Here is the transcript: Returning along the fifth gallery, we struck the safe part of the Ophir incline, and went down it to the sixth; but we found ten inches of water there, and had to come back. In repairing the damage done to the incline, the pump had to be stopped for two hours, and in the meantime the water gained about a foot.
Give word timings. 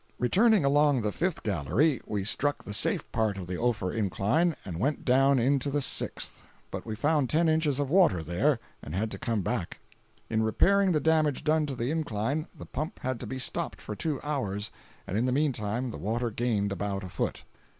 Returning 0.17 0.65
along 0.65 1.03
the 1.03 1.11
fifth 1.11 1.43
gallery, 1.43 2.01
we 2.07 2.23
struck 2.23 2.63
the 2.63 2.73
safe 2.73 3.11
part 3.11 3.37
of 3.37 3.45
the 3.45 3.61
Ophir 3.61 3.91
incline, 3.91 4.55
and 4.65 4.79
went 4.79 5.05
down 5.05 5.37
it 5.37 5.61
to 5.61 5.69
the 5.69 5.79
sixth; 5.79 6.41
but 6.71 6.87
we 6.87 6.95
found 6.95 7.29
ten 7.29 7.47
inches 7.47 7.79
of 7.79 7.91
water 7.91 8.23
there, 8.23 8.57
and 8.81 8.95
had 8.95 9.11
to 9.11 9.19
come 9.19 9.43
back. 9.43 9.79
In 10.27 10.41
repairing 10.41 10.91
the 10.91 10.99
damage 10.99 11.43
done 11.43 11.67
to 11.67 11.75
the 11.75 11.91
incline, 11.91 12.47
the 12.57 12.65
pump 12.65 12.97
had 13.03 13.19
to 13.19 13.27
be 13.27 13.37
stopped 13.37 13.79
for 13.79 13.95
two 13.95 14.19
hours, 14.23 14.71
and 15.05 15.19
in 15.19 15.25
the 15.25 15.31
meantime 15.31 15.91
the 15.91 15.99
water 15.99 16.31
gained 16.31 16.71
about 16.71 17.03
a 17.03 17.09
foot. 17.09 17.43